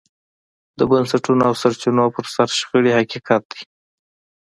د 0.77 0.79
بنسټونو 0.89 1.41
او 1.49 1.53
سرچینو 1.61 2.05
پر 2.15 2.25
سر 2.35 2.47
شخړې 2.57 2.91
حقیقت 2.99 3.41
دی. 3.51 3.61